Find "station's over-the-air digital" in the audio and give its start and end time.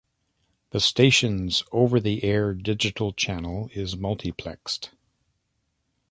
0.79-3.13